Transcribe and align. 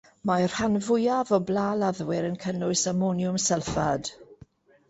Mae'r 0.27 0.47
rhan 0.53 0.77
fwyaf 0.85 1.33
o 1.37 1.39
blaladdwyr 1.51 2.29
yn 2.31 2.39
cynnwys 2.47 2.87
amoniwm 2.95 3.41
sylffad. 3.45 4.11